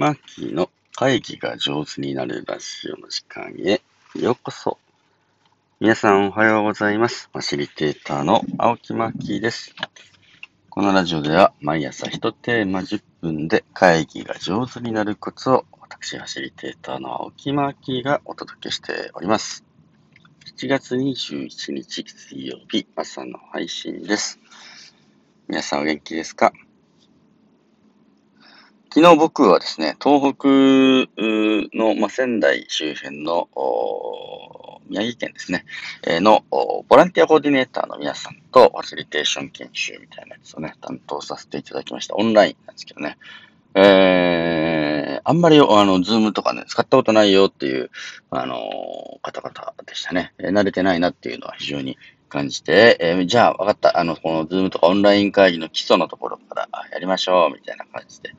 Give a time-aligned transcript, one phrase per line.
[0.00, 3.82] マッキーの会議が上手になるラジオの時間へ
[4.14, 4.78] ようこそ。
[5.78, 7.28] 皆さんおはようございます。
[7.30, 9.74] ファシリテーターの青木マッキーです。
[10.70, 19.66] このラジオでは毎朝一テーマ10分で会議が上手になるコツを私ファシリテーターの青木マッキーがお届けしております。
[20.56, 24.40] 7月21日水曜日朝の配信です。
[25.46, 26.54] 皆さんお元気ですか？
[28.92, 30.48] 昨日僕はですね、東北
[31.76, 33.48] の、まあ、仙台周辺の
[34.88, 35.64] 宮城県ですね、
[36.04, 42.16] えー、のボランティアコーディネーターの皆さんとファシリテーション研修みたいなやつをね、担当させていただきました。
[42.16, 43.16] オンラインなんですけどね。
[43.74, 47.92] えー、あんまり、あの、ズームとかね、使ったことないよっていう、
[48.30, 48.60] あのー、
[49.22, 50.32] 方々でしたね。
[50.38, 51.96] えー、慣れてないなっていうのは非常に
[52.28, 54.00] 感じて、えー、じゃあ、わかった。
[54.00, 58.30] あの、このズームとかオンライン会議の基礎のところからやりましょう、みたいな感じで、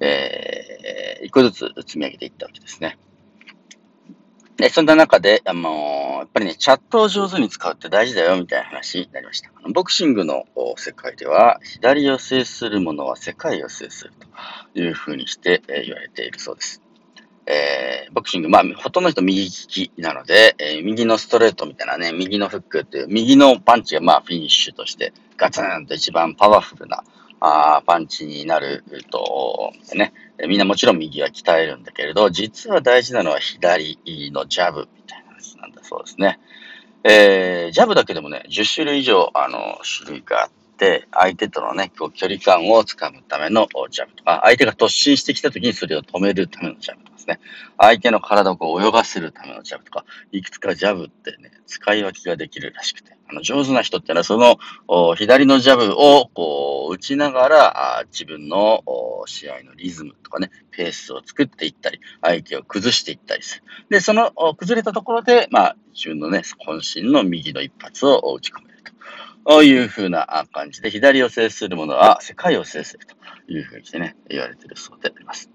[0.00, 2.98] えー、一個ずつ積み上げていったわけですね。
[4.56, 9.50] で、そんな中で、あのー、やっぱりね、チャットを上手に使うって大事だよ、みたいな話になりました。
[9.72, 10.44] ボクシングの
[10.76, 14.12] 世界では、左を制する者は世界を制する
[14.74, 16.82] というふうにして、えー、言われているそうです。
[17.46, 27.02] えー、ボクシング、まあ、ほとんどの人右利きなので、え、右のストレートみたいなね、右のフックっていう、右のパンチがまあ、フィニッシュとして、ガツンと一番パワフルな、
[27.40, 30.12] あパンチになると、ね、
[30.46, 33.98] みんなもちろん右は鍛えるんだけれど、実は大事なのは左
[34.32, 36.38] のジャブみたいな話なんだそうですね。
[37.02, 47.40] えー、ジャブだけでもね、10種類以上、あの、種類があって、相手とのね、距離感をつかむためのジャブとか、相手が突進してきた時にそれを止めるためのジャブですね。
[47.78, 54.58] 相手の体をこう泳がせるためのジャブとか、いくつかジャブってね、使い分けができるらしくて、あの、上手な人ってのはその、
[55.14, 58.82] 左のジャブをこう、打ちながら、自分の
[59.26, 63.62] 試合のリズムとかね、ペースを作っていったり、相手を崩していったりする。
[63.88, 68.92] で、その崩れたところで、まあ、自分のね、渾身の右の一発を打ち込めると。
[69.44, 73.14] こういう風な感じで、左を制する者は世界を制すると
[73.52, 75.50] いう風にしてね、言われているそうであります。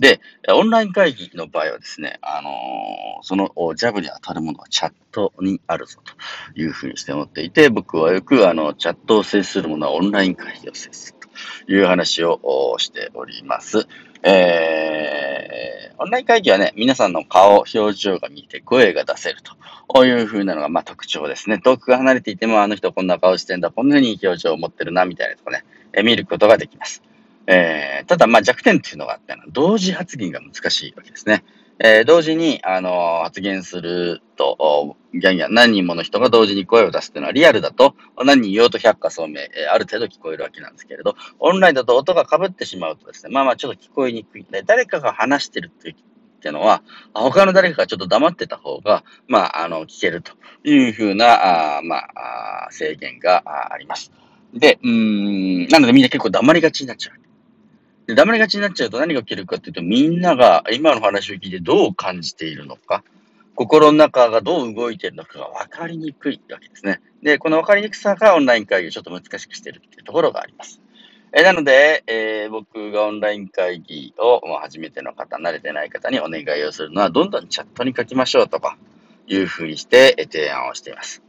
[0.00, 11.18] で、オンライン会議の場合はですね、あのー、そのジャブに当たるものはチャットにあるぞというふうにして思っていて、僕はよくあのチャットを制するものはオンライン会議を制する
[11.66, 13.88] という話をしております。
[14.22, 19.58] えー、オンライン会議はね、皆さんの顔、表情が見て声が出せると。
[19.88, 21.58] こういう風なのがまあ特徴ですね。
[21.58, 27.02] 遠くが離れていても、あの人こんな顔してんだ、こんなに表情を持ってるな、みたいなとこね、え見ることができます。
[27.50, 31.44] えー、ただ、まあ弱点っていうのがあって、同時発言が難しいわけですね。
[31.80, 45.94] えー、同時に、あのー、発言すると、ギャンギャン何人もの人が同時に声を出すっていうのはリアルだと、何人言おうと百科聡明、えー、ある程度聞こえるわけなんですけれど、オンラインだと音が被ってしまうとですね、まあまあちょっと聞こえにくいで、誰かが話してるってっ
[46.40, 46.82] ていうのは、
[47.14, 50.32] 他の誰かがちょっと黙ってた方が、まあ、あの、聞けると
[50.64, 53.42] いうふうな、あまあ、制限が
[53.72, 54.12] あります。
[54.54, 57.27] で、うん、なのでみんな結構黙りがちになっちゃう。
[58.08, 63.04] で、黙りがちになっちゃうと何が起きるかっていうと、みんなが今の話を聞いてどう感じているのか、
[63.54, 67.02] 心の中がどう動いているのかが分かりにくいわけですね。
[67.22, 70.80] で、この分かりにくさがオンライン会議をちょっと難しくしてるっていうところがあります。
[71.34, 78.78] えなので、えー、僕がオンライン会議を、まあ、初めての方、慣れてない方にお願いをするのは、どんどんチャットに書きましょうとか、
[79.26, 81.22] いうふうにして、提案をしています。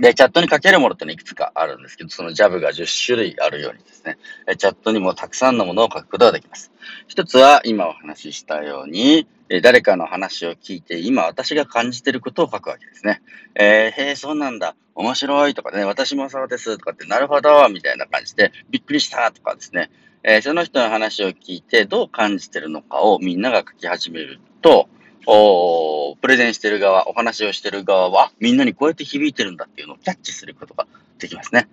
[0.00, 4.18] で、チャットに書けるものってのいくつかあるんですけど、そのジャブが10種類あるようにですね、
[4.58, 6.72] チャットにもたくさんのものを書くことができます。
[7.06, 9.26] 一つは、今お話ししたように、
[9.62, 13.22] 誰かの話を聞いて、今私が感じてることを書くわけですね。
[13.54, 14.74] えー、へえ、そうなんだ。
[14.94, 19.90] 面白いとかね、私もそうですとかって、なるほど、みたいな感じで、びっくりしたとかですね、
[20.24, 24.88] えー、その人の話を聞いて、どう感じてるのかをみんなが書き始めると、
[25.26, 30.86] おプレゼンしてる側、お話をしてる側は、みんなにこうやって響いてるんだっていうのをキャッチすることが
[31.18, 31.68] できますね。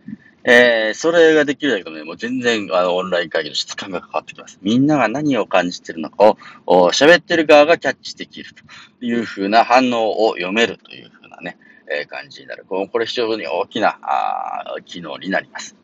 [0.45, 4.59] えー、それができるだけでね、もう全然あのオンライン会議の質感が変わってきます。
[4.61, 6.35] みんなが何を感じてるのか
[6.65, 11.57] を、喋ってる側がキャッチできるというふうな反応を読めるというふうなね、
[11.89, 12.65] えー、感じになる。
[12.67, 15.77] これ非常に大きなあ機能になります。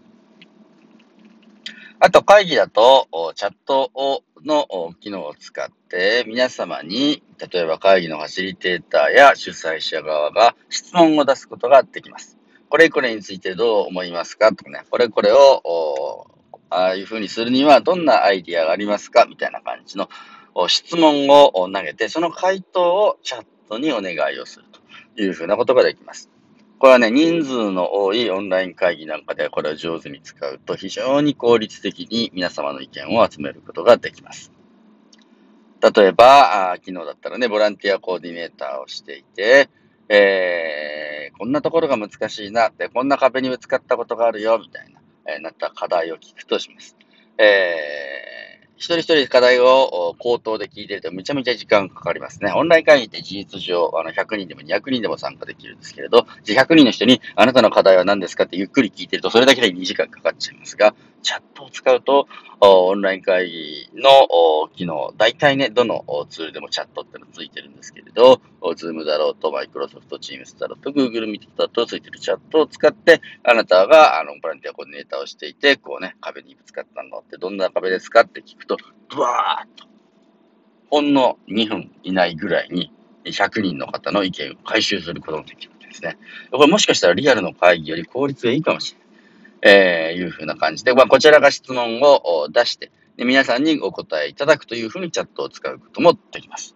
[2.01, 3.91] あと会議だと、チャット
[4.45, 12.37] の機能を使って皆様に、例えば会議のファシリテーターや主催者側が質問を出すことができます。
[12.69, 16.27] これこれについてどう思いますかとかね、これこれを、
[16.69, 19.25] ああいうふうにするにはどんなアイディアがありますか？
[19.25, 20.07] みたいな感じの
[20.69, 24.65] 質問を投げて、その回答をチャットにお願いをする
[25.15, 26.29] というふうなことができます。
[26.79, 34.53] これはね、人数の多いオンライン会議なんかでこれを上手に使うと非常に効率的に皆様の意見を集めることができます。
[35.81, 39.69] 例えば、あ昨日だったらね、ボランティアコーディネーターをしていて、
[40.07, 45.01] えー、こんなところが難しいなって、こんな壁にぶつかったことがあるよ、みたいな、
[45.33, 46.95] えー、なった課題を聞くとします。
[47.37, 48.38] えー、
[48.79, 52.53] 一人一人課題を口頭で聞いてるとめちゃめちゃ時間かかりますね。
[52.53, 62.27] オンライン会議って事実上、あの、100人でも200人でも参加できるんですけれど、100人の人にあなたの課題は何ですかってゆっくり聞いてると、それだけで2時間かかっちゃいますが、チャットを使うと、
[62.61, 78.77] オンライン会議の機能、大体ね、どのツールでもチャットってのついてるんですけれど、Zoom だろうと、Microsoft Teams だろうと、Google Meet だとついてるチャットを使って、あなたが、あの、ボランティアコーディネーターをしていて、こうね、壁にぶつかったのってどんな壁ですかって聞くと、
[79.09, 79.85] ブワーっと、
[80.89, 82.91] ほんの2分以内ぐらいに、
[83.25, 86.17] 100人の方の意見を回収することができるんですね。
[86.51, 89.08] これもしかしたらリアルの会議より効率がいいかもしれない。
[89.61, 96.75] えー、いうふうな感じで、まあ、こちらが質問を出して、で皆さんにお答えいただくというふうにチャットを使うこともできます。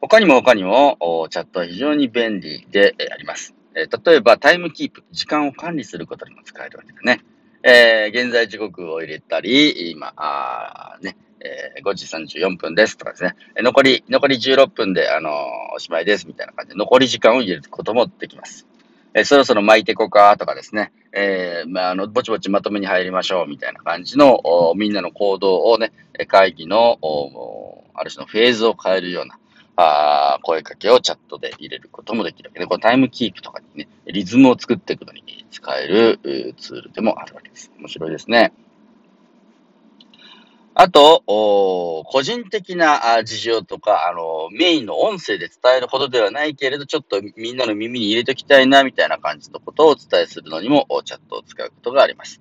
[0.00, 3.54] 他にも他にも、チャットは非常に便利であります。
[3.74, 7.20] え、例えば、タイムキープ、時間を管理することにも使えるわけですね。
[7.62, 15.34] えー、現在時刻を入れたり、今、あね、えー、5時34分ですとかですね、え残り、残り16分で、あのー、
[15.76, 18.66] おしまいですみたいな感じで、残り時間を入れることもできます。
[19.14, 24.40] えー、そろそろ巻いてこかとかですね、えー、まあ、あの、ぼちぼちまとめに入りましょうみたいな感じの、
[24.76, 25.92] みんなの行動をね、
[26.28, 26.98] 会議の、
[27.94, 29.38] ある種のフェーズを変えるような、
[29.76, 36.20] あ声かけをチャットで入れることもできるわけで、このタイムキープとかにね、リズムを作っていくのに使える
[36.58, 37.72] ツールでもあるわけです。
[37.78, 38.52] 面白いですね。
[40.74, 52.40] あと、個人的な事情とか、あの、メインの音声で伝えるほどではないけれど、ちょっとみんなの耳に入れときたいな、みたいな感じのことをお伝えするのにも、チャットを使うことがあります。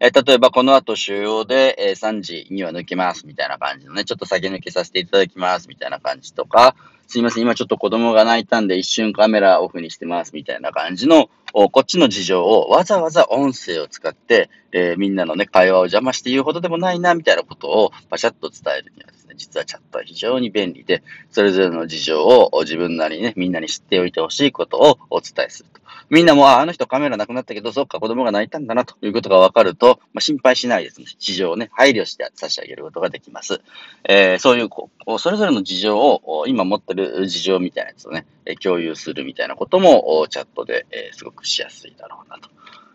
[0.00, 6.74] え例えば、この後主要で、え3時には抜けます、みたいな感じのね、ちょっと先抜けさせていただきます、みたいな感じとか、
[7.06, 25.80] すいません、今ちょっと子供が泣いたんで一瞬カメラオフにしてます、みたいな感じの、こっちの事情をわざわざ音声を使って、えー、みんなのね、会話を邪魔して言うほどでもないな、みたいなことをパシャッと伝えるにはです、実はチャットは非常に便利で、それぞれの事情を自分なりにね、みんなに知っておいてほしいことをお伝えすると。
[26.10, 31.06] みんなも、あ、あの人カメラなくなったけど、そっか子供が泣いたんだなということがわかると、まあ、心配しないですね。
[31.18, 33.62] 事情をね、配慮して差し上げることができます。
[34.04, 38.26] えー、そういう、こう、それぞれの事情を、今持ってる事情みたいなやつをね、
[38.62, 42.50] 共有するみたいなことも、チャットで、えー、すごくしやすいだろうな、と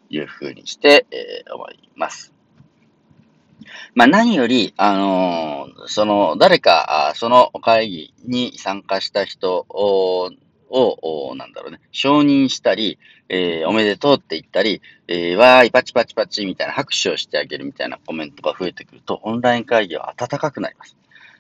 [0.09, 2.36] いうふうにして、えー、思います。
[3.94, 10.32] まあ、何より、あの、その、誰か、その会議に参加した人を、
[11.36, 12.98] なんだろうね、承認したり、
[13.30, 20.96] えー、おめでとうって言ったり、えー、わーい、パチパチパチみたいな拍手をしてあげるみたいなコメントが増えてくると、オンライン会議は温かくなります。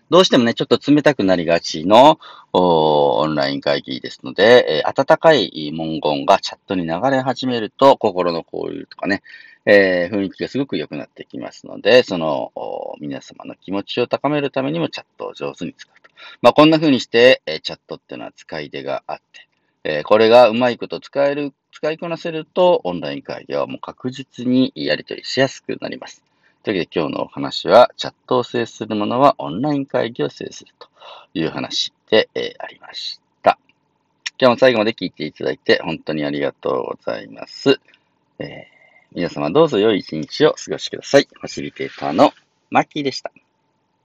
[0.09, 2.19] どうしてもね、ちょっと冷たくなりがちの
[2.53, 9.23] オンライン会議ですので、えー、温かい文言がチャットに流れ始めると、心の交流とかね、
[9.65, 12.51] えー、雰囲気がすごく良くなってきますので、その、
[12.99, 16.09] 皆様の気持ちを高めるためにもチャットを上手に使うと。
[16.41, 19.47] まあ、こんな風にして、えー、チャットっていうのは使い手があって、
[19.83, 26.23] えー、これがうまいこと使える、使いこなせると、オンライン会議はもう確実にやり取りしやすくなります。
[26.63, 30.89] というわけで今日のお話は、チャットを制するものはオンライン会議を制すると
[31.33, 33.57] いう話で、えー、ありました。
[34.39, 37.79] 今日も最後まで聞いていただいて本当にありがとうございます。
[38.37, 38.74] えー
[39.15, 41.27] 皆様どうぞ良い一日をお過ごしください。
[41.31, 42.33] ファシリテーターの
[42.69, 43.31] マッキーでした。